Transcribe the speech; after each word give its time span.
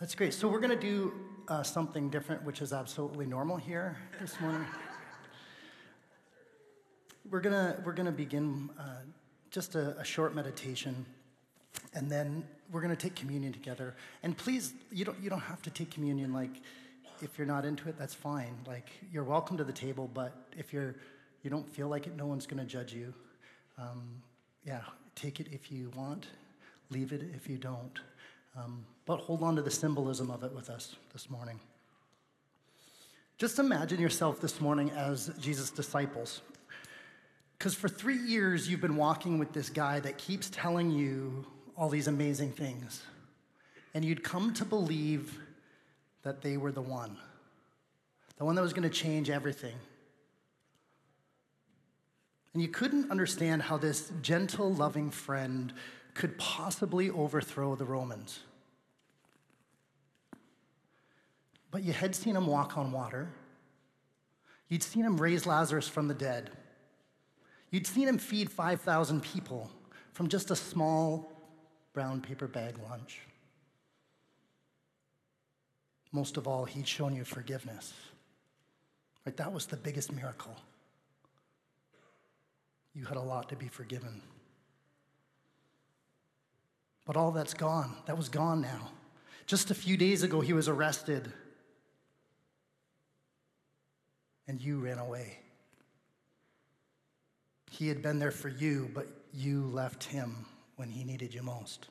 That's 0.00 0.14
great. 0.14 0.32
So 0.32 0.48
we're 0.48 0.60
going 0.60 0.70
to 0.70 0.80
do 0.80 1.12
uh, 1.46 1.62
something 1.62 2.08
different, 2.08 2.42
which 2.42 2.62
is 2.62 2.72
absolutely 2.72 3.26
normal 3.26 3.58
here 3.58 3.98
this 4.18 4.40
morning. 4.40 4.64
we're 7.30 7.42
going 7.42 7.52
to 7.52 7.78
we're 7.84 7.92
to 7.92 8.10
begin 8.10 8.70
uh, 8.78 9.02
just 9.50 9.74
a, 9.74 9.98
a 9.98 10.04
short 10.04 10.34
meditation, 10.34 11.04
and 11.92 12.10
then 12.10 12.44
we're 12.72 12.80
going 12.80 12.96
to 12.96 13.00
take 13.00 13.14
communion 13.14 13.52
together. 13.52 13.94
And 14.22 14.34
please, 14.34 14.72
you 14.90 15.04
don't 15.04 15.20
you 15.22 15.28
don't 15.28 15.40
have 15.40 15.60
to 15.62 15.70
take 15.70 15.90
communion 15.90 16.32
like 16.32 16.62
if 17.20 17.36
you're 17.36 17.46
not 17.46 17.66
into 17.66 17.86
it, 17.90 17.98
that's 17.98 18.14
fine. 18.14 18.56
Like 18.66 18.88
you're 19.12 19.22
welcome 19.22 19.58
to 19.58 19.64
the 19.64 19.72
table, 19.72 20.10
but 20.14 20.32
if 20.56 20.72
you're 20.72 20.94
you 21.42 21.50
don't 21.50 21.68
feel 21.68 21.88
like 21.88 22.06
it, 22.06 22.16
no 22.16 22.24
one's 22.24 22.46
going 22.46 22.60
to 22.60 22.66
judge 22.66 22.94
you. 22.94 23.12
Um, 23.76 24.22
yeah, 24.64 24.80
take 25.14 25.40
it 25.40 25.48
if 25.52 25.70
you 25.70 25.92
want, 25.94 26.28
leave 26.88 27.12
it 27.12 27.22
if 27.34 27.50
you 27.50 27.58
don't. 27.58 28.00
Um, 28.56 28.84
but 29.06 29.18
hold 29.20 29.42
on 29.42 29.56
to 29.56 29.62
the 29.62 29.70
symbolism 29.70 30.30
of 30.30 30.42
it 30.42 30.52
with 30.52 30.70
us 30.70 30.96
this 31.12 31.30
morning. 31.30 31.60
Just 33.38 33.58
imagine 33.58 34.00
yourself 34.00 34.40
this 34.40 34.60
morning 34.60 34.90
as 34.90 35.30
Jesus' 35.40 35.70
disciples. 35.70 36.42
Because 37.56 37.74
for 37.74 37.88
three 37.88 38.18
years, 38.18 38.68
you've 38.68 38.80
been 38.80 38.96
walking 38.96 39.38
with 39.38 39.52
this 39.52 39.70
guy 39.70 40.00
that 40.00 40.18
keeps 40.18 40.50
telling 40.50 40.90
you 40.90 41.46
all 41.76 41.88
these 41.88 42.08
amazing 42.08 42.52
things. 42.52 43.02
And 43.94 44.04
you'd 44.04 44.22
come 44.22 44.52
to 44.54 44.64
believe 44.64 45.38
that 46.22 46.42
they 46.42 46.56
were 46.56 46.72
the 46.72 46.82
one, 46.82 47.16
the 48.36 48.44
one 48.44 48.54
that 48.54 48.62
was 48.62 48.72
going 48.72 48.88
to 48.88 48.94
change 48.94 49.30
everything. 49.30 49.74
And 52.52 52.62
you 52.62 52.68
couldn't 52.68 53.10
understand 53.10 53.62
how 53.62 53.76
this 53.76 54.12
gentle, 54.22 54.72
loving 54.72 55.10
friend 55.10 55.72
could 56.14 56.36
possibly 56.38 57.10
overthrow 57.10 57.74
the 57.76 57.84
Romans. 57.84 58.40
But 61.70 61.82
you 61.82 61.92
had 61.92 62.14
seen 62.14 62.36
him 62.36 62.46
walk 62.46 62.76
on 62.76 62.92
water. 62.92 63.28
You'd 64.68 64.82
seen 64.82 65.04
him 65.04 65.20
raise 65.20 65.46
Lazarus 65.46 65.88
from 65.88 66.08
the 66.08 66.14
dead. 66.14 66.50
You'd 67.70 67.86
seen 67.86 68.08
him 68.08 68.18
feed 68.18 68.50
5,000 68.50 69.22
people 69.22 69.70
from 70.12 70.28
just 70.28 70.50
a 70.50 70.56
small 70.56 71.32
brown 71.92 72.20
paper 72.20 72.48
bag 72.48 72.76
lunch. 72.88 73.20
Most 76.12 76.36
of 76.36 76.48
all, 76.48 76.64
he'd 76.64 76.88
shown 76.88 77.14
you 77.14 77.24
forgiveness. 77.24 77.92
Right? 79.24 79.36
That 79.36 79.52
was 79.52 79.66
the 79.66 79.76
biggest 79.76 80.12
miracle. 80.12 80.56
You 82.94 83.04
had 83.04 83.16
a 83.16 83.22
lot 83.22 83.48
to 83.50 83.56
be 83.56 83.68
forgiven. 83.68 84.20
But 87.06 87.16
all 87.16 87.30
that's 87.30 87.54
gone. 87.54 87.94
That 88.06 88.16
was 88.16 88.28
gone 88.28 88.60
now. 88.60 88.90
Just 89.46 89.70
a 89.70 89.74
few 89.74 89.96
days 89.96 90.22
ago, 90.22 90.40
he 90.40 90.52
was 90.52 90.68
arrested. 90.68 91.32
And 94.50 94.60
you 94.60 94.80
ran 94.80 94.98
away. 94.98 95.38
He 97.70 97.86
had 97.86 98.02
been 98.02 98.18
there 98.18 98.32
for 98.32 98.48
you, 98.48 98.90
but 98.92 99.06
you 99.32 99.62
left 99.66 100.02
him 100.02 100.44
when 100.74 100.90
he 100.90 101.04
needed 101.04 101.32
you 101.32 101.44
most. 101.44 101.86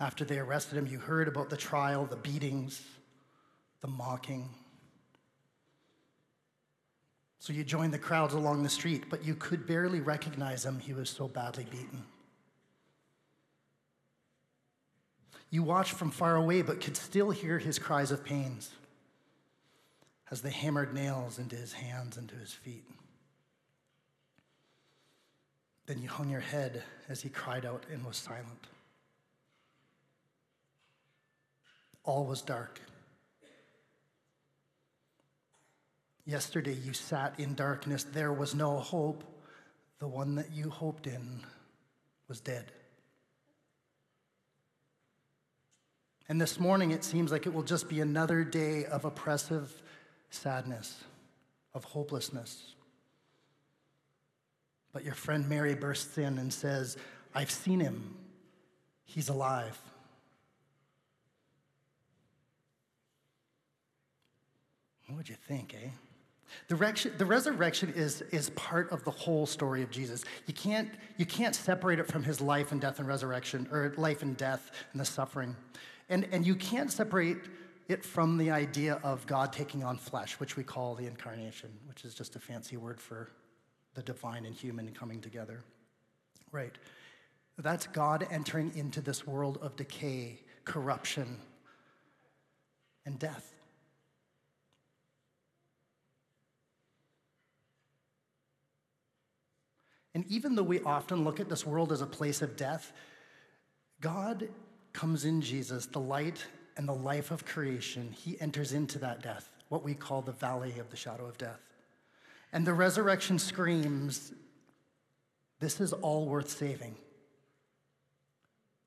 After 0.00 0.24
they 0.24 0.40
arrested 0.40 0.76
him, 0.76 0.88
you 0.88 0.98
heard 0.98 1.28
about 1.28 1.48
the 1.48 1.56
trial, 1.56 2.06
the 2.06 2.16
beatings, 2.16 2.82
the 3.82 3.88
mocking. 3.88 4.50
So 7.38 7.52
you 7.52 7.62
joined 7.62 7.94
the 7.94 8.00
crowds 8.00 8.34
along 8.34 8.64
the 8.64 8.68
street, 8.68 9.04
but 9.08 9.24
you 9.24 9.36
could 9.36 9.64
barely 9.64 10.00
recognize 10.00 10.64
him. 10.64 10.80
He 10.80 10.92
was 10.92 11.08
so 11.08 11.28
badly 11.28 11.68
beaten. 11.70 12.02
You 15.50 15.62
watched 15.62 15.92
from 15.92 16.10
far 16.10 16.36
away, 16.36 16.62
but 16.62 16.80
could 16.80 16.96
still 16.96 17.30
hear 17.30 17.58
his 17.58 17.78
cries 17.78 18.10
of 18.10 18.24
pains 18.24 18.70
as 20.30 20.42
they 20.42 20.50
hammered 20.50 20.92
nails 20.92 21.38
into 21.38 21.56
his 21.56 21.72
hands 21.72 22.16
and 22.16 22.28
to 22.28 22.34
his 22.34 22.52
feet. 22.52 22.84
Then 25.86 26.02
you 26.02 26.08
hung 26.08 26.28
your 26.28 26.40
head 26.40 26.82
as 27.08 27.22
he 27.22 27.30
cried 27.30 27.64
out 27.64 27.84
and 27.90 28.04
was 28.04 28.18
silent. 28.18 28.66
All 32.04 32.26
was 32.26 32.42
dark. 32.42 32.80
Yesterday 36.26 36.74
you 36.74 36.92
sat 36.92 37.40
in 37.40 37.54
darkness. 37.54 38.04
There 38.04 38.34
was 38.34 38.54
no 38.54 38.78
hope. 38.80 39.24
The 39.98 40.08
one 40.08 40.34
that 40.34 40.52
you 40.52 40.68
hoped 40.68 41.06
in 41.06 41.40
was 42.28 42.38
dead. 42.40 42.70
And 46.28 46.40
this 46.40 46.60
morning 46.60 46.90
it 46.90 47.04
seems 47.04 47.32
like 47.32 47.46
it 47.46 47.54
will 47.54 47.62
just 47.62 47.88
be 47.88 48.00
another 48.00 48.44
day 48.44 48.84
of 48.84 49.04
oppressive 49.04 49.82
sadness, 50.30 51.04
of 51.74 51.84
hopelessness. 51.84 52.74
But 54.92 55.04
your 55.04 55.14
friend 55.14 55.48
Mary 55.48 55.74
bursts 55.74 56.18
in 56.18 56.38
and 56.38 56.52
says, 56.52 56.96
I've 57.34 57.50
seen 57.50 57.80
him. 57.80 58.16
He's 59.04 59.28
alive. 59.28 59.78
What 65.06 65.16
would 65.16 65.28
you 65.28 65.36
think, 65.36 65.74
eh? 65.74 65.88
The, 66.68 66.76
rection, 66.76 67.12
the 67.16 67.24
resurrection 67.24 67.92
is, 67.94 68.22
is 68.30 68.50
part 68.50 68.90
of 68.90 69.04
the 69.04 69.10
whole 69.10 69.46
story 69.46 69.82
of 69.82 69.90
Jesus. 69.90 70.24
You 70.46 70.54
can't, 70.54 70.90
you 71.16 71.24
can't 71.24 71.54
separate 71.54 71.98
it 71.98 72.06
from 72.06 72.22
his 72.22 72.40
life 72.40 72.72
and 72.72 72.80
death 72.80 72.98
and 72.98 73.08
resurrection, 73.08 73.68
or 73.70 73.94
life 73.96 74.22
and 74.22 74.36
death 74.36 74.70
and 74.92 75.00
the 75.00 75.04
suffering. 75.06 75.56
And, 76.08 76.26
and 76.32 76.46
you 76.46 76.54
can't 76.54 76.90
separate 76.90 77.38
it 77.88 78.04
from 78.04 78.36
the 78.36 78.50
idea 78.50 79.00
of 79.02 79.26
God 79.26 79.52
taking 79.52 79.82
on 79.82 79.96
flesh, 79.96 80.38
which 80.40 80.56
we 80.56 80.62
call 80.62 80.94
the 80.94 81.06
incarnation, 81.06 81.70
which 81.86 82.04
is 82.04 82.14
just 82.14 82.36
a 82.36 82.38
fancy 82.38 82.76
word 82.76 83.00
for 83.00 83.30
the 83.94 84.02
divine 84.02 84.44
and 84.44 84.54
human 84.54 84.92
coming 84.92 85.20
together. 85.20 85.60
Right. 86.52 86.76
That's 87.58 87.86
God 87.86 88.26
entering 88.30 88.72
into 88.76 89.00
this 89.00 89.26
world 89.26 89.58
of 89.60 89.74
decay, 89.76 90.40
corruption, 90.64 91.38
and 93.04 93.18
death. 93.18 93.54
And 100.14 100.24
even 100.28 100.54
though 100.54 100.62
we 100.62 100.80
often 100.80 101.24
look 101.24 101.40
at 101.40 101.48
this 101.48 101.66
world 101.66 101.92
as 101.92 102.00
a 102.00 102.06
place 102.06 102.42
of 102.42 102.56
death, 102.56 102.92
God 104.00 104.48
comes 104.98 105.24
in 105.24 105.40
Jesus, 105.40 105.86
the 105.86 106.00
light 106.00 106.44
and 106.76 106.88
the 106.88 106.92
life 106.92 107.30
of 107.30 107.44
creation. 107.44 108.10
He 108.10 108.36
enters 108.40 108.72
into 108.72 108.98
that 108.98 109.22
death, 109.22 109.48
what 109.68 109.84
we 109.84 109.94
call 109.94 110.22
the 110.22 110.32
valley 110.32 110.74
of 110.80 110.90
the 110.90 110.96
shadow 110.96 111.24
of 111.24 111.38
death. 111.38 111.60
And 112.52 112.66
the 112.66 112.74
resurrection 112.74 113.38
screams, 113.38 114.32
This 115.60 115.80
is 115.80 115.92
all 115.92 116.26
worth 116.26 116.50
saving. 116.50 116.96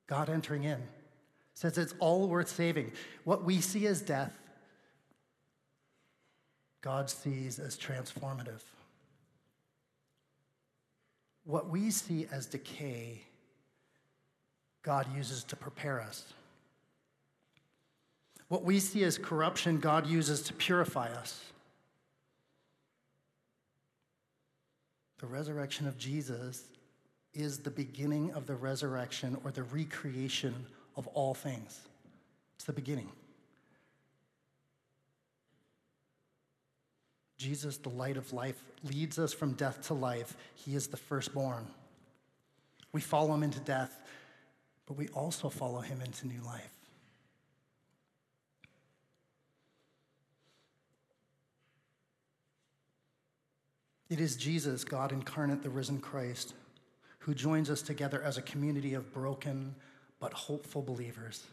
God 0.06 0.28
entering 0.28 0.64
in 0.64 0.82
says 1.54 1.78
it's 1.78 1.94
all 1.98 2.28
worth 2.28 2.48
saving. 2.48 2.92
What 3.24 3.44
we 3.44 3.62
see 3.62 3.86
as 3.86 4.02
death, 4.02 4.36
God 6.82 7.08
sees 7.08 7.58
as 7.58 7.78
transformative. 7.78 8.60
What 11.44 11.70
we 11.70 11.90
see 11.90 12.26
as 12.30 12.46
decay, 12.46 13.22
God 14.82 15.06
uses 15.14 15.44
to 15.44 15.56
prepare 15.56 16.00
us. 16.00 16.24
What 18.48 18.64
we 18.64 18.80
see 18.80 19.04
as 19.04 19.16
corruption, 19.16 19.78
God 19.78 20.06
uses 20.06 20.42
to 20.42 20.52
purify 20.52 21.08
us. 21.08 21.42
The 25.20 25.26
resurrection 25.26 25.86
of 25.86 25.96
Jesus 25.96 26.64
is 27.32 27.58
the 27.58 27.70
beginning 27.70 28.32
of 28.32 28.46
the 28.46 28.56
resurrection 28.56 29.38
or 29.44 29.52
the 29.52 29.62
recreation 29.62 30.54
of 30.96 31.06
all 31.08 31.32
things. 31.32 31.80
It's 32.56 32.64
the 32.64 32.72
beginning. 32.72 33.08
Jesus, 37.38 37.76
the 37.76 37.88
light 37.88 38.16
of 38.16 38.32
life, 38.32 38.62
leads 38.84 39.18
us 39.18 39.32
from 39.32 39.54
death 39.54 39.86
to 39.88 39.94
life. 39.94 40.36
He 40.54 40.74
is 40.74 40.88
the 40.88 40.96
firstborn. 40.96 41.66
We 42.92 43.00
follow 43.00 43.34
him 43.34 43.42
into 43.42 43.60
death, 43.60 44.02
but 44.86 44.96
we 44.96 45.08
also 45.08 45.48
follow 45.48 45.80
him 45.80 46.00
into 46.00 46.26
new 46.26 46.40
life. 46.42 46.70
It 54.12 54.20
is 54.20 54.36
Jesus, 54.36 54.84
God 54.84 55.10
incarnate, 55.10 55.62
the 55.62 55.70
risen 55.70 55.98
Christ, 55.98 56.52
who 57.20 57.34
joins 57.34 57.70
us 57.70 57.80
together 57.80 58.22
as 58.22 58.36
a 58.36 58.42
community 58.42 58.92
of 58.92 59.10
broken 59.12 59.74
but 60.20 60.34
hopeful 60.34 60.82
believers, 60.82 61.46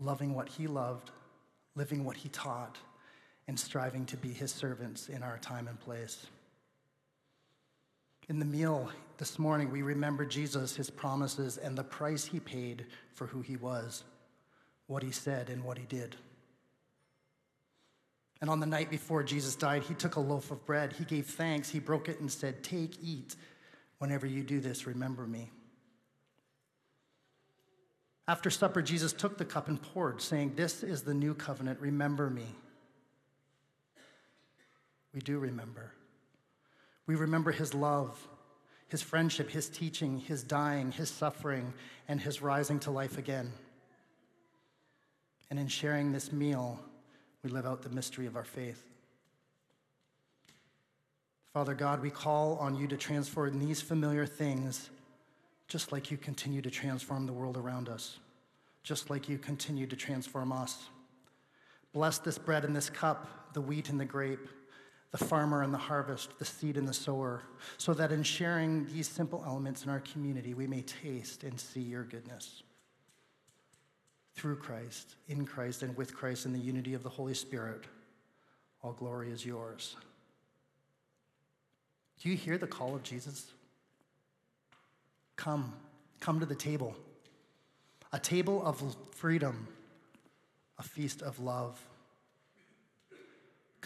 loving 0.00 0.34
what 0.34 0.48
he 0.48 0.66
loved, 0.66 1.12
living 1.76 2.04
what 2.04 2.16
he 2.16 2.28
taught 2.30 2.76
and 3.46 3.58
striving 3.58 4.04
to 4.06 4.16
be 4.16 4.32
his 4.32 4.50
servants 4.50 5.08
in 5.08 5.22
our 5.22 5.38
time 5.38 5.68
and 5.68 5.78
place. 5.78 6.26
In 8.30 8.38
the 8.38 8.44
meal 8.44 8.88
this 9.18 9.40
morning, 9.40 9.72
we 9.72 9.82
remember 9.82 10.24
Jesus, 10.24 10.76
his 10.76 10.88
promises, 10.88 11.58
and 11.58 11.76
the 11.76 11.82
price 11.82 12.24
he 12.24 12.38
paid 12.38 12.86
for 13.12 13.26
who 13.26 13.40
he 13.40 13.56
was, 13.56 14.04
what 14.86 15.02
he 15.02 15.10
said, 15.10 15.50
and 15.50 15.64
what 15.64 15.76
he 15.76 15.84
did. 15.84 16.14
And 18.40 18.48
on 18.48 18.60
the 18.60 18.66
night 18.66 18.88
before 18.88 19.24
Jesus 19.24 19.56
died, 19.56 19.82
he 19.82 19.94
took 19.94 20.14
a 20.14 20.20
loaf 20.20 20.52
of 20.52 20.64
bread, 20.64 20.92
he 20.92 21.04
gave 21.04 21.26
thanks, 21.26 21.70
he 21.70 21.80
broke 21.80 22.08
it, 22.08 22.20
and 22.20 22.30
said, 22.30 22.62
Take, 22.62 23.02
eat. 23.02 23.34
Whenever 23.98 24.28
you 24.28 24.44
do 24.44 24.60
this, 24.60 24.86
remember 24.86 25.26
me. 25.26 25.50
After 28.28 28.48
supper, 28.48 28.80
Jesus 28.80 29.12
took 29.12 29.38
the 29.38 29.44
cup 29.44 29.66
and 29.66 29.82
poured, 29.82 30.22
saying, 30.22 30.52
This 30.54 30.84
is 30.84 31.02
the 31.02 31.14
new 31.14 31.34
covenant. 31.34 31.80
Remember 31.80 32.30
me. 32.30 32.46
We 35.12 35.20
do 35.20 35.40
remember. 35.40 35.94
We 37.10 37.16
remember 37.16 37.50
his 37.50 37.74
love, 37.74 38.16
his 38.86 39.02
friendship, 39.02 39.50
his 39.50 39.68
teaching, 39.68 40.20
his 40.20 40.44
dying, 40.44 40.92
his 40.92 41.10
suffering, 41.10 41.74
and 42.06 42.20
his 42.20 42.40
rising 42.40 42.78
to 42.80 42.92
life 42.92 43.18
again. 43.18 43.52
And 45.50 45.58
in 45.58 45.66
sharing 45.66 46.12
this 46.12 46.32
meal, 46.32 46.78
we 47.42 47.50
live 47.50 47.66
out 47.66 47.82
the 47.82 47.88
mystery 47.88 48.26
of 48.26 48.36
our 48.36 48.44
faith. 48.44 48.80
Father 51.52 51.74
God, 51.74 52.00
we 52.00 52.10
call 52.10 52.54
on 52.58 52.76
you 52.76 52.86
to 52.86 52.96
transform 52.96 53.58
these 53.58 53.82
familiar 53.82 54.24
things 54.24 54.88
just 55.66 55.90
like 55.90 56.12
you 56.12 56.16
continue 56.16 56.62
to 56.62 56.70
transform 56.70 57.26
the 57.26 57.32
world 57.32 57.56
around 57.56 57.88
us, 57.88 58.20
just 58.84 59.10
like 59.10 59.28
you 59.28 59.36
continue 59.36 59.88
to 59.88 59.96
transform 59.96 60.52
us. 60.52 60.84
Bless 61.92 62.18
this 62.18 62.38
bread 62.38 62.64
and 62.64 62.76
this 62.76 62.88
cup, 62.88 63.52
the 63.52 63.60
wheat 63.60 63.88
and 63.88 63.98
the 63.98 64.04
grape, 64.04 64.46
the 65.10 65.18
farmer 65.18 65.62
and 65.62 65.74
the 65.74 65.78
harvest, 65.78 66.38
the 66.38 66.44
seed 66.44 66.76
and 66.76 66.86
the 66.86 66.92
sower, 66.92 67.42
so 67.78 67.92
that 67.94 68.12
in 68.12 68.22
sharing 68.22 68.86
these 68.86 69.08
simple 69.08 69.42
elements 69.44 69.84
in 69.84 69.90
our 69.90 70.00
community, 70.00 70.54
we 70.54 70.66
may 70.66 70.82
taste 70.82 71.42
and 71.42 71.58
see 71.58 71.80
your 71.80 72.04
goodness. 72.04 72.62
Through 74.36 74.56
Christ, 74.56 75.16
in 75.28 75.44
Christ, 75.44 75.82
and 75.82 75.96
with 75.96 76.14
Christ, 76.14 76.46
in 76.46 76.52
the 76.52 76.60
unity 76.60 76.94
of 76.94 77.02
the 77.02 77.08
Holy 77.08 77.34
Spirit, 77.34 77.84
all 78.82 78.92
glory 78.92 79.30
is 79.30 79.44
yours. 79.44 79.96
Do 82.22 82.28
you 82.28 82.36
hear 82.36 82.56
the 82.56 82.66
call 82.66 82.94
of 82.94 83.02
Jesus? 83.02 83.50
Come, 85.36 85.72
come 86.20 86.38
to 86.38 86.46
the 86.46 86.54
table. 86.54 86.94
A 88.12 88.18
table 88.18 88.64
of 88.64 88.96
freedom, 89.10 89.66
a 90.78 90.82
feast 90.82 91.22
of 91.22 91.40
love. 91.40 91.80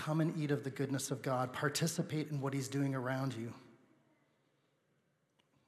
Come 0.05 0.21
and 0.21 0.37
eat 0.39 0.51
of 0.51 0.65
the 0.65 0.71
goodness 0.71 1.11
of 1.11 1.23
God. 1.23 1.55
Participate 1.55 2.31
in 2.31 2.39
what 2.39 2.53
He's 2.53 2.69
doing 2.69 2.95
around 2.95 3.33
you. 3.33 3.55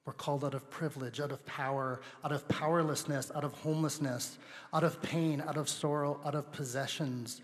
We're 0.05 0.13
called 0.13 0.45
out 0.45 0.53
of 0.53 0.69
privilege, 0.69 1.21
out 1.21 1.33
of 1.33 1.47
power, 1.47 2.03
out 2.23 2.33
of 2.33 2.47
powerlessness, 2.47 3.33
out 3.35 3.45
of 3.45 3.55
homelessness, 3.55 4.37
out 4.75 4.85
of 4.85 5.01
pain, 5.01 5.41
out 5.41 5.57
of 5.57 5.71
sorrow, 5.71 6.21
out 6.23 6.35
of 6.35 6.53
possessions, 6.53 7.41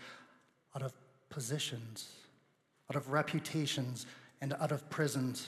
out 0.75 0.83
of 0.83 0.93
positions, 1.31 2.11
out 2.91 2.95
of 2.95 3.09
reputations, 3.09 4.05
and 4.39 4.53
out 4.61 4.71
of 4.71 4.87
prisons. 4.91 5.47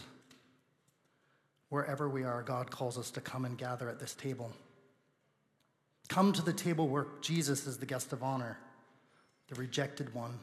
Wherever 1.69 2.09
we 2.09 2.23
are, 2.23 2.41
God 2.41 2.71
calls 2.71 2.97
us 2.97 3.11
to 3.11 3.21
come 3.21 3.45
and 3.45 3.55
gather 3.55 3.87
at 3.87 3.99
this 3.99 4.15
table. 4.15 4.51
Come 6.07 6.33
to 6.33 6.41
the 6.41 6.53
table 6.53 6.87
where 6.87 7.05
Jesus 7.21 7.67
is 7.67 7.77
the 7.77 7.85
guest 7.85 8.13
of 8.13 8.23
honor, 8.23 8.57
the 9.47 9.53
rejected 9.53 10.11
one, 10.15 10.39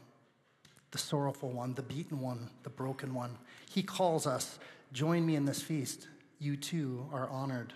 the 0.93 0.97
sorrowful 0.97 1.49
one, 1.49 1.73
the 1.73 1.81
beaten 1.81 2.21
one, 2.21 2.49
the 2.63 2.69
broken 2.69 3.13
one. 3.13 3.37
He 3.69 3.83
calls 3.83 4.25
us, 4.25 4.57
Join 4.93 5.25
me 5.25 5.35
in 5.35 5.43
this 5.43 5.61
feast. 5.61 6.07
You 6.39 6.55
too 6.55 7.09
are 7.11 7.27
honored. 7.29 7.73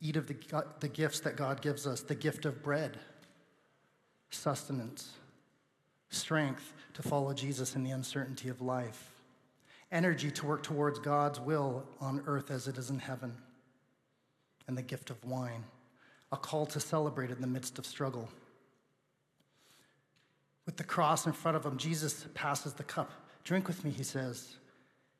Eat 0.00 0.16
of 0.16 0.26
the, 0.26 0.36
the 0.80 0.88
gifts 0.88 1.20
that 1.20 1.36
God 1.36 1.60
gives 1.60 1.86
us 1.86 2.00
the 2.00 2.14
gift 2.14 2.46
of 2.46 2.62
bread, 2.62 2.98
sustenance, 4.30 5.10
strength 6.10 6.72
to 6.94 7.02
follow 7.02 7.34
Jesus 7.34 7.76
in 7.76 7.84
the 7.84 7.90
uncertainty 7.90 8.48
of 8.48 8.62
life 8.62 9.12
energy 9.92 10.30
to 10.30 10.46
work 10.46 10.62
towards 10.62 10.98
God's 10.98 11.38
will 11.38 11.84
on 12.00 12.22
earth 12.26 12.50
as 12.50 12.66
it 12.66 12.78
is 12.78 12.90
in 12.90 12.98
heaven, 12.98 13.36
and 14.66 14.76
the 14.76 14.82
gift 14.82 15.10
of 15.10 15.22
wine, 15.22 15.64
a 16.32 16.36
call 16.36 16.64
to 16.66 16.80
celebrate 16.80 17.30
in 17.30 17.40
the 17.40 17.46
midst 17.46 17.78
of 17.78 17.86
struggle. 17.86 18.28
With 20.66 20.76
the 20.76 20.84
cross 20.84 21.26
in 21.26 21.32
front 21.32 21.56
of 21.56 21.66
him, 21.66 21.76
Jesus 21.76 22.26
passes 22.34 22.74
the 22.74 22.84
cup. 22.84 23.10
Drink 23.44 23.66
with 23.66 23.84
me, 23.84 23.90
he 23.90 24.04
says. 24.04 24.56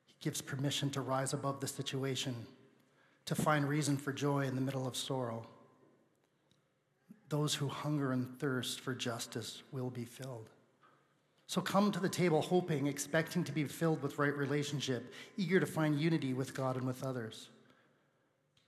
He 0.06 0.14
gives 0.20 0.40
permission 0.40 0.90
to 0.90 1.00
rise 1.00 1.32
above 1.32 1.60
the 1.60 1.66
situation, 1.66 2.34
to 3.26 3.34
find 3.34 3.68
reason 3.68 3.96
for 3.96 4.12
joy 4.12 4.46
in 4.46 4.54
the 4.54 4.60
middle 4.60 4.86
of 4.86 4.96
sorrow. 4.96 5.46
Those 7.28 7.54
who 7.54 7.66
hunger 7.66 8.12
and 8.12 8.38
thirst 8.38 8.80
for 8.80 8.94
justice 8.94 9.62
will 9.72 9.90
be 9.90 10.04
filled. 10.04 10.50
So 11.46 11.60
come 11.60 11.90
to 11.92 12.00
the 12.00 12.08
table 12.08 12.40
hoping, 12.40 12.86
expecting 12.86 13.44
to 13.44 13.52
be 13.52 13.64
filled 13.64 14.02
with 14.02 14.18
right 14.18 14.34
relationship, 14.34 15.12
eager 15.36 15.60
to 15.60 15.66
find 15.66 16.00
unity 16.00 16.32
with 16.34 16.54
God 16.54 16.76
and 16.76 16.86
with 16.86 17.04
others. 17.04 17.48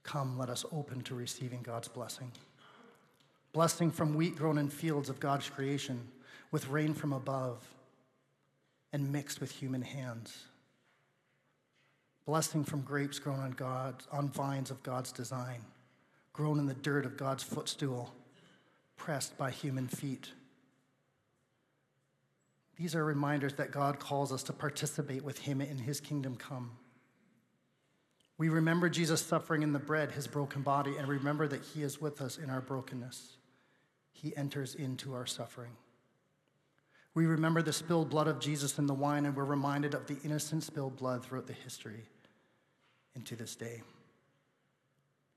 Come, 0.03 0.39
let 0.39 0.51
us 0.51 0.67
open 0.71 1.01
to 1.03 1.15
receiving 1.15 1.63
God's 1.63 1.89
blessing. 1.89 2.31
Blessing 3.53 3.91
from 3.91 4.15
wheat 4.15 4.37
grown 4.37 4.59
in 4.59 4.69
fields 4.69 5.09
of 5.09 5.21
God's 5.21 5.49
creation, 5.49 6.07
with 6.55 6.69
rain 6.69 6.95
from 6.95 7.13
above, 7.13 7.63
and 8.93 9.13
mixed 9.13 9.41
with 9.41 9.51
human 9.51 9.83
hands. 9.83 10.45
Blessing 12.25 12.65
from 12.65 12.81
grapes 12.81 13.19
grown 13.19 13.41
on, 13.41 13.51
God, 13.51 13.97
on 14.11 14.29
vines 14.29 14.71
of 14.71 14.83
God's 14.83 15.13
design, 15.13 15.61
grown 16.33 16.59
in 16.59 16.67
the 16.67 16.75
dirt 16.75 17.05
of 17.05 17.17
God's 17.19 17.43
footstool, 17.43 18.15
pressed 18.97 19.37
by 19.37 19.51
human 19.51 19.89
feet 19.89 20.31
these 22.77 22.95
are 22.95 23.05
reminders 23.05 23.55
that 23.55 23.71
God 23.71 24.01
calls 24.01 24.33
us 24.33 24.43
to 24.45 24.53
participate 24.53 25.23
with 25.23 25.39
Him 25.39 25.61
in 25.61 25.79
His 25.79 26.01
kingdom 26.01 26.37
come. 26.37 26.73
We 28.37 28.49
remember 28.49 28.89
Jesus 28.89 29.21
suffering 29.21 29.63
in 29.63 29.73
the 29.73 29.79
bread, 29.79 30.11
His 30.11 30.27
broken 30.27 30.63
body, 30.63 30.97
and 30.97 31.07
remember 31.07 31.47
that 31.47 31.63
He 31.63 31.83
is 31.83 32.01
with 32.01 32.21
us 32.21 32.37
in 32.37 32.51
our 32.51 32.61
brokenness. 32.61 33.37
He 34.13 34.37
enters 34.37 34.75
into 34.75 35.15
our 35.15 35.27
suffering. 35.27 35.71
We 37.15 37.27
remember 37.27 37.63
the 37.63 37.73
spilled 37.73 38.11
blood 38.11 38.27
of 38.27 38.41
Jesus 38.41 38.79
in 38.79 38.87
the 38.87 38.95
wine, 38.95 39.25
and 39.25 39.37
we're 39.37 39.45
reminded 39.45 39.95
of 39.95 40.07
the 40.07 40.19
innocent 40.25 40.65
spilled 40.65 40.97
blood 40.97 41.25
throughout 41.25 41.47
the 41.47 41.53
history 41.53 42.03
and 43.15 43.25
to 43.27 43.37
this 43.37 43.55
day. 43.55 43.83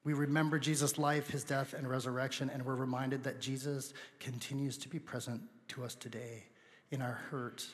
We 0.03 0.13
remember 0.13 0.57
Jesus' 0.57 0.97
life, 0.97 1.29
his 1.29 1.43
death, 1.43 1.73
and 1.73 1.87
resurrection, 1.87 2.49
and 2.49 2.65
we're 2.65 2.75
reminded 2.75 3.23
that 3.25 3.39
Jesus 3.39 3.93
continues 4.19 4.77
to 4.79 4.89
be 4.89 4.99
present 4.99 5.41
to 5.69 5.83
us 5.83 5.93
today 5.93 6.45
in 6.89 7.01
our 7.01 7.19
hurt, 7.29 7.65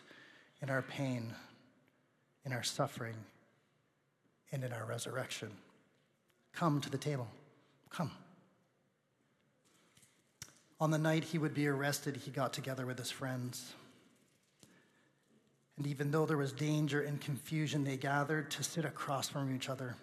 in 0.61 0.69
our 0.69 0.81
pain, 0.81 1.33
in 2.45 2.51
our 2.51 2.63
suffering, 2.63 3.15
and 4.51 4.63
in 4.63 4.73
our 4.73 4.85
resurrection. 4.85 5.51
Come 6.53 6.81
to 6.81 6.89
the 6.89 6.97
table. 6.97 7.27
Come. 7.89 8.11
On 10.79 10.91
the 10.91 10.97
night 10.97 11.23
he 11.23 11.37
would 11.37 11.53
be 11.53 11.67
arrested, 11.67 12.17
he 12.17 12.31
got 12.31 12.51
together 12.51 12.85
with 12.85 12.97
his 12.97 13.11
friends. 13.11 13.73
And 15.77 15.87
even 15.87 16.11
though 16.11 16.25
there 16.25 16.37
was 16.37 16.51
danger 16.51 17.01
and 17.01 17.19
confusion, 17.19 17.83
they 17.83 17.97
gathered 17.97 18.51
to 18.51 18.63
sit 18.63 18.85
across 18.85 19.29
from 19.29 19.53
each 19.55 19.69
other, 19.69 19.95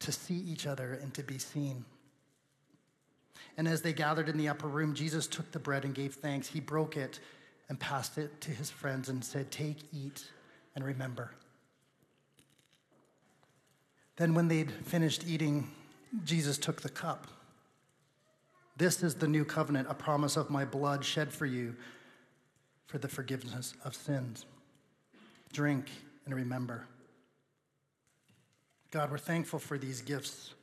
to 0.00 0.12
see 0.12 0.36
each 0.36 0.66
other, 0.66 0.98
and 1.02 1.12
to 1.14 1.22
be 1.22 1.38
seen. 1.38 1.84
And 3.56 3.66
as 3.66 3.82
they 3.82 3.92
gathered 3.92 4.28
in 4.28 4.36
the 4.36 4.48
upper 4.48 4.68
room, 4.68 4.94
Jesus 4.94 5.26
took 5.26 5.50
the 5.50 5.58
bread 5.58 5.84
and 5.84 5.94
gave 5.94 6.14
thanks. 6.14 6.46
He 6.46 6.60
broke 6.60 6.96
it 6.96 7.18
and 7.68 7.78
passed 7.78 8.18
it 8.18 8.40
to 8.42 8.50
his 8.52 8.70
friends 8.70 9.08
and 9.08 9.24
said, 9.24 9.50
Take, 9.50 9.78
eat, 9.92 10.24
and 10.76 10.84
remember. 10.84 11.32
Then, 14.16 14.34
when 14.34 14.48
they'd 14.48 14.70
finished 14.70 15.24
eating, 15.26 15.70
Jesus 16.24 16.56
took 16.56 16.82
the 16.82 16.88
cup. 16.88 17.26
This 18.76 19.02
is 19.02 19.16
the 19.16 19.28
new 19.28 19.44
covenant, 19.44 19.88
a 19.90 19.94
promise 19.94 20.36
of 20.36 20.50
my 20.50 20.64
blood 20.64 21.04
shed 21.04 21.32
for 21.32 21.46
you 21.46 21.74
for 22.86 22.98
the 22.98 23.08
forgiveness 23.08 23.74
of 23.84 23.94
sins. 23.94 24.46
Drink 25.52 25.90
and 26.24 26.34
remember. 26.34 26.86
God, 28.90 29.10
we're 29.10 29.18
thankful 29.18 29.58
for 29.58 29.78
these 29.78 30.00
gifts, 30.00 30.54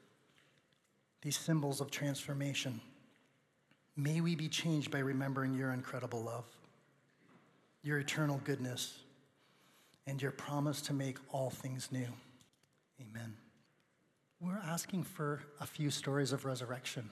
these 1.21 1.37
symbols 1.37 1.81
of 1.81 1.91
transformation. 1.91 2.81
May 3.95 4.21
we 4.21 4.35
be 4.35 4.49
changed 4.49 4.91
by 4.91 4.99
remembering 4.99 5.53
your 5.53 5.71
incredible 5.71 6.21
love 6.21 6.45
your 7.85 7.99
eternal 7.99 8.41
goodness, 8.43 8.97
and 10.07 10.19
your 10.19 10.31
promise 10.31 10.81
to 10.81 10.91
make 10.91 11.19
all 11.29 11.51
things 11.51 11.89
new. 11.91 12.07
Amen. 12.99 13.35
We're 14.41 14.57
asking 14.57 15.03
for 15.03 15.43
a 15.61 15.67
few 15.67 15.91
stories 15.91 16.31
of 16.31 16.45
resurrection. 16.45 17.11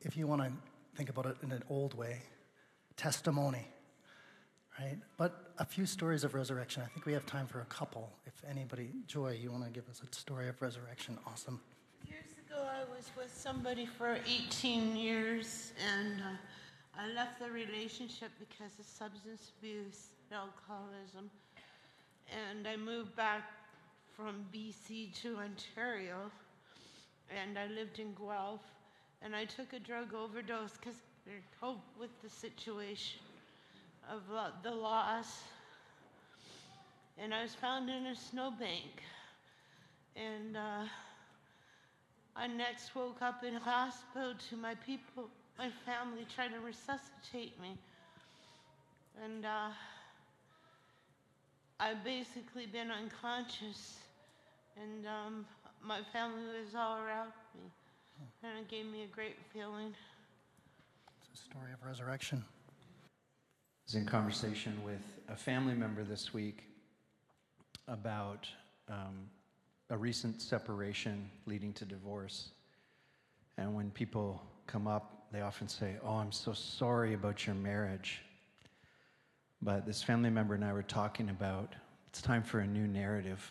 If 0.00 0.16
you 0.16 0.26
want 0.26 0.42
to 0.42 0.52
think 0.96 1.10
about 1.10 1.26
it 1.26 1.36
in 1.42 1.52
an 1.52 1.62
old 1.68 1.92
way, 1.92 2.22
testimony. 2.96 3.68
Right? 4.78 4.98
But 5.16 5.52
a 5.58 5.64
few 5.64 5.86
stories 5.86 6.24
of 6.24 6.34
resurrection. 6.34 6.82
I 6.84 6.86
think 6.86 7.06
we 7.06 7.12
have 7.12 7.26
time 7.26 7.46
for 7.46 7.60
a 7.60 7.66
couple. 7.66 8.10
If 8.26 8.34
anybody, 8.48 8.90
Joy, 9.06 9.38
you 9.40 9.50
want 9.50 9.64
to 9.64 9.70
give 9.70 9.88
us 9.88 10.00
a 10.00 10.14
story 10.14 10.48
of 10.48 10.60
resurrection? 10.60 11.18
Awesome. 11.26 11.60
Years 12.06 12.32
ago, 12.46 12.62
I 12.62 12.80
was 12.94 13.10
with 13.16 13.34
somebody 13.34 13.86
for 13.86 14.18
18 14.26 14.96
years, 14.96 15.72
and 15.92 16.20
uh, 16.20 17.00
I 17.00 17.12
left 17.12 17.40
the 17.40 17.50
relationship 17.50 18.30
because 18.38 18.78
of 18.78 18.86
substance 18.86 19.52
abuse 19.58 20.08
and 20.30 20.38
alcoholism. 20.40 21.30
And 22.48 22.66
I 22.66 22.76
moved 22.76 23.16
back 23.16 23.42
from 24.14 24.44
BC 24.54 25.14
to 25.22 25.36
Ontario, 25.38 26.30
and 27.30 27.58
I 27.58 27.66
lived 27.66 27.98
in 27.98 28.14
Guelph. 28.14 28.60
And 29.22 29.36
I 29.36 29.44
took 29.44 29.74
a 29.74 29.78
drug 29.78 30.14
overdose 30.14 30.78
because 30.78 30.96
I 31.26 31.32
coped 31.60 31.98
with 31.98 32.10
the 32.22 32.30
situation 32.30 33.20
of 34.10 34.22
the 34.62 34.70
loss. 34.70 35.42
And 37.18 37.34
I 37.34 37.42
was 37.42 37.54
found 37.54 37.88
in 37.88 38.06
a 38.06 38.16
snowbank. 38.16 39.02
And 40.16 40.56
uh, 40.56 40.84
I 42.34 42.46
next 42.46 42.94
woke 42.94 43.22
up 43.22 43.44
in 43.44 43.54
hospital 43.54 44.34
to 44.48 44.56
my 44.56 44.74
people, 44.74 45.28
my 45.58 45.70
family 45.86 46.26
trying 46.34 46.52
to 46.52 46.60
resuscitate 46.60 47.60
me. 47.60 47.76
And 49.22 49.44
uh, 49.44 49.68
I've 51.78 52.02
basically 52.02 52.66
been 52.66 52.90
unconscious. 52.90 53.98
And 54.80 55.06
um, 55.06 55.46
my 55.84 56.00
family 56.12 56.42
was 56.64 56.74
all 56.74 56.98
around 56.98 57.32
me. 57.54 57.70
And 58.42 58.58
it 58.58 58.68
gave 58.68 58.86
me 58.86 59.04
a 59.04 59.06
great 59.06 59.36
feeling. 59.52 59.94
It's 61.20 61.40
a 61.40 61.42
story 61.42 61.72
of 61.72 61.86
resurrection. 61.86 62.44
Was 63.90 63.96
in 63.96 64.06
conversation 64.06 64.80
with 64.84 65.02
a 65.28 65.34
family 65.34 65.74
member 65.74 66.04
this 66.04 66.32
week 66.32 66.62
about 67.88 68.46
um, 68.88 69.28
a 69.88 69.98
recent 69.98 70.40
separation 70.40 71.28
leading 71.44 71.72
to 71.72 71.84
divorce. 71.84 72.50
And 73.58 73.74
when 73.74 73.90
people 73.90 74.40
come 74.68 74.86
up, 74.86 75.26
they 75.32 75.40
often 75.40 75.66
say, 75.66 75.96
Oh, 76.04 76.18
I'm 76.18 76.30
so 76.30 76.52
sorry 76.52 77.14
about 77.14 77.48
your 77.48 77.56
marriage. 77.56 78.22
But 79.60 79.86
this 79.86 80.04
family 80.04 80.30
member 80.30 80.54
and 80.54 80.64
I 80.64 80.72
were 80.72 80.84
talking 80.84 81.28
about 81.28 81.74
it's 82.10 82.22
time 82.22 82.44
for 82.44 82.60
a 82.60 82.66
new 82.68 82.86
narrative. 82.86 83.50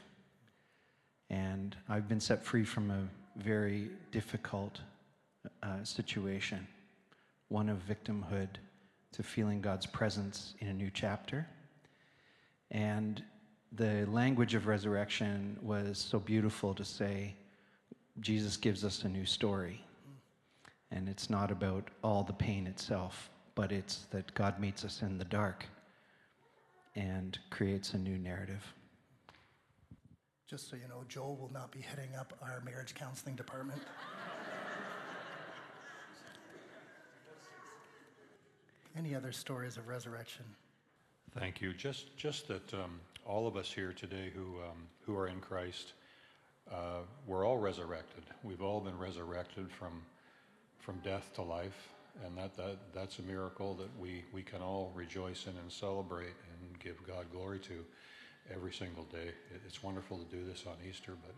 And 1.30 1.76
I've 1.90 2.08
been 2.08 2.22
set 2.22 2.46
free 2.46 2.64
from 2.64 2.92
a 2.92 3.10
very 3.36 3.90
difficult 4.14 4.80
uh, 5.62 5.84
situation, 5.84 6.66
one 7.50 7.68
of 7.68 7.80
victimhood 7.86 8.52
to 9.14 9.24
feeling 9.24 9.62
God's 9.62 9.86
presence 9.86 10.54
in 10.60 10.68
a 10.68 10.74
new 10.74 10.92
chapter. 10.94 11.48
And 12.72 13.24
the 13.72 14.06
language 14.08 14.56
of 14.56 14.68
resurrection 14.68 15.58
was 15.62 15.98
so 15.98 16.20
beautiful 16.20 16.74
to 16.76 16.86
say, 16.86 17.36
Jesus 18.20 18.58
gives 18.58 18.84
us 18.84 19.04
a 19.04 19.10
new 19.10 19.26
story. 19.26 19.84
And 20.92 21.08
it's 21.08 21.30
not 21.30 21.52
about 21.52 21.90
all 22.04 22.24
the 22.24 22.34
pain 22.34 22.68
itself, 22.68 23.30
but 23.56 23.72
it's 23.72 24.08
that 24.12 24.34
God 24.34 24.60
meets 24.60 24.84
us 24.84 25.02
in 25.02 25.18
the 25.18 25.26
dark 25.26 25.66
and 26.96 27.38
creates 27.50 27.94
a 27.94 27.98
new 27.98 28.18
narrative. 28.18 28.74
Just 30.50 30.70
so 30.70 30.76
you 30.76 30.88
know, 30.88 31.04
Joel 31.08 31.36
will 31.36 31.52
not 31.54 31.72
be 31.72 31.80
heading 31.80 32.16
up 32.16 32.34
our 32.42 32.62
marriage 32.66 32.96
counseling 32.96 33.36
department. 33.36 33.82
Any 38.98 39.16
other 39.16 39.32
stories 39.32 39.78
of 39.78 39.88
resurrection? 39.88 40.46
Thank 41.38 41.62
you. 41.62 41.74
Just, 41.74 42.16
just 42.18 42.48
that 42.48 42.74
um, 42.74 43.00
all 43.26 43.48
of 43.48 43.56
us 43.56 43.72
here 43.72 43.94
today 43.94 44.32
who, 44.36 44.62
um, 44.64 44.88
who 45.06 45.16
are 45.16 45.28
in 45.28 45.40
Christ, 45.40 45.94
uh, 46.72 47.02
we're 47.28 47.46
all 47.46 47.58
resurrected. 47.58 48.24
We've 48.44 48.62
all 48.62 48.80
been 48.80 48.98
resurrected 48.98 49.72
from, 49.72 50.02
from 50.80 50.98
death 51.04 51.32
to 51.36 51.44
life, 51.44 51.90
and 52.26 52.38
that, 52.38 52.58
that, 52.58 52.78
that's 52.94 53.20
a 53.20 53.22
miracle 53.24 53.76
that 53.76 53.90
we, 54.00 54.24
we 54.34 54.42
can 54.42 54.62
all 54.62 54.92
rejoice 54.96 55.46
in 55.46 55.56
and 55.58 55.72
celebrate 55.72 56.26
and 56.28 56.80
give 56.80 56.96
God 57.06 57.26
glory 57.32 57.60
to 57.60 57.86
every 58.54 58.74
single 58.74 59.04
day. 59.06 59.32
It's 59.66 59.84
wonderful 59.84 60.18
to 60.18 60.36
do 60.36 60.44
this 60.46 60.66
on 60.68 60.76
Easter, 60.88 61.14
but 61.26 61.36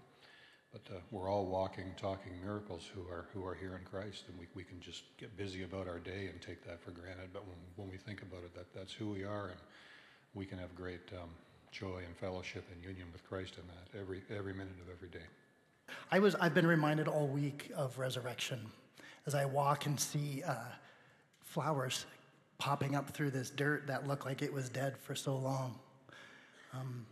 but 0.71 0.81
uh, 0.89 0.99
we're 1.11 1.29
all 1.29 1.45
walking, 1.45 1.91
talking 1.97 2.31
miracles 2.43 2.89
who 2.93 3.01
are 3.01 3.25
who 3.33 3.45
are 3.45 3.53
here 3.53 3.77
in 3.77 3.83
Christ, 3.83 4.25
and 4.29 4.39
we, 4.39 4.47
we 4.55 4.63
can 4.63 4.79
just 4.79 5.03
get 5.17 5.35
busy 5.35 5.63
about 5.63 5.87
our 5.87 5.99
day 5.99 6.29
and 6.31 6.41
take 6.41 6.65
that 6.65 6.81
for 6.81 6.91
granted. 6.91 7.29
But 7.33 7.45
when, 7.45 7.57
when 7.75 7.89
we 7.89 7.97
think 7.97 8.21
about 8.21 8.43
it, 8.43 8.55
that 8.55 8.73
that's 8.73 8.93
who 8.93 9.09
we 9.09 9.23
are, 9.23 9.49
and 9.49 9.59
we 10.33 10.45
can 10.45 10.57
have 10.57 10.73
great 10.75 11.11
um, 11.21 11.29
joy 11.71 12.01
and 12.05 12.15
fellowship 12.15 12.65
and 12.73 12.83
union 12.83 13.07
with 13.11 13.27
Christ 13.27 13.55
in 13.57 13.63
that 13.67 13.99
every 13.99 14.21
every 14.29 14.53
minute 14.53 14.75
of 14.81 14.93
every 14.93 15.09
day. 15.09 15.25
I 16.11 16.19
was 16.19 16.35
I've 16.35 16.53
been 16.53 16.67
reminded 16.67 17.07
all 17.07 17.27
week 17.27 17.71
of 17.75 17.99
resurrection 17.99 18.59
as 19.25 19.35
I 19.35 19.45
walk 19.45 19.85
and 19.85 19.99
see 19.99 20.41
uh, 20.43 20.55
flowers 21.41 22.05
popping 22.57 22.95
up 22.95 23.09
through 23.09 23.31
this 23.31 23.49
dirt 23.49 23.87
that 23.87 24.07
looked 24.07 24.25
like 24.25 24.41
it 24.41 24.53
was 24.53 24.69
dead 24.69 24.97
for 24.97 25.15
so 25.15 25.35
long. 25.35 25.79
Um, 26.73 27.05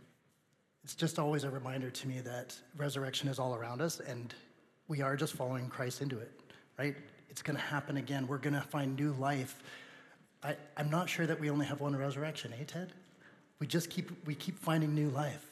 it's 0.84 0.94
just 0.94 1.18
always 1.18 1.44
a 1.44 1.50
reminder 1.50 1.90
to 1.90 2.08
me 2.08 2.20
that 2.20 2.54
resurrection 2.76 3.28
is 3.28 3.38
all 3.38 3.54
around 3.54 3.80
us 3.80 4.00
and 4.00 4.34
we 4.88 5.02
are 5.02 5.16
just 5.16 5.34
following 5.34 5.68
Christ 5.68 6.02
into 6.02 6.18
it, 6.18 6.30
right? 6.78 6.96
It's 7.28 7.42
going 7.42 7.56
to 7.56 7.62
happen 7.62 7.96
again. 7.96 8.26
We're 8.26 8.38
going 8.38 8.54
to 8.54 8.60
find 8.60 8.96
new 8.96 9.12
life. 9.12 9.62
I, 10.42 10.56
I'm 10.76 10.90
not 10.90 11.08
sure 11.08 11.26
that 11.26 11.38
we 11.38 11.50
only 11.50 11.66
have 11.66 11.80
one 11.80 11.94
resurrection, 11.94 12.52
eh, 12.58 12.64
Ted? 12.66 12.92
We 13.60 13.66
just 13.66 13.90
keep, 13.90 14.10
we 14.26 14.34
keep 14.34 14.58
finding 14.58 14.94
new 14.94 15.10
life, 15.10 15.46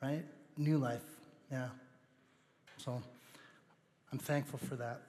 right? 0.00 0.24
New 0.56 0.78
life, 0.78 1.02
yeah. 1.50 1.68
So 2.78 3.02
I'm 4.12 4.18
thankful 4.18 4.60
for 4.60 4.76
that. 4.76 5.02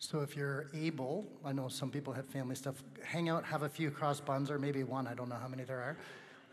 So 0.00 0.20
if 0.20 0.36
you're 0.36 0.66
able, 0.74 1.24
I 1.44 1.52
know 1.52 1.68
some 1.68 1.90
people 1.90 2.12
have 2.12 2.26
family 2.26 2.56
stuff, 2.56 2.82
hang 3.02 3.28
out, 3.28 3.44
have 3.44 3.62
a 3.62 3.68
few 3.68 3.90
cross 3.90 4.20
buns, 4.20 4.50
or 4.50 4.58
maybe 4.58 4.82
one, 4.82 5.06
I 5.06 5.14
don't 5.14 5.28
know 5.28 5.38
how 5.40 5.48
many 5.48 5.62
there 5.62 5.80
are 5.80 5.96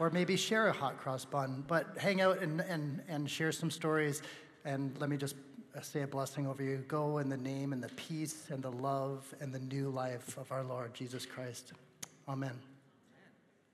or 0.01 0.09
maybe 0.09 0.35
share 0.35 0.67
a 0.67 0.73
hot 0.73 0.97
cross 0.97 1.25
bun, 1.25 1.63
but 1.67 1.95
hang 1.95 2.21
out 2.21 2.39
and, 2.39 2.59
and, 2.61 3.03
and 3.07 3.29
share 3.29 3.51
some 3.51 3.69
stories. 3.69 4.23
And 4.65 4.99
let 4.99 5.11
me 5.11 5.15
just 5.15 5.35
uh, 5.77 5.81
say 5.81 6.01
a 6.01 6.07
blessing 6.07 6.47
over 6.47 6.63
you. 6.63 6.77
Go 6.87 7.19
in 7.19 7.29
the 7.29 7.37
name 7.37 7.71
and 7.71 7.83
the 7.83 7.89
peace 7.89 8.47
and 8.49 8.63
the 8.63 8.71
love 8.71 9.31
and 9.41 9.53
the 9.53 9.59
new 9.59 9.89
life 9.89 10.39
of 10.39 10.51
our 10.51 10.63
Lord 10.63 10.95
Jesus 10.95 11.27
Christ. 11.27 11.73
Amen. 12.27 12.70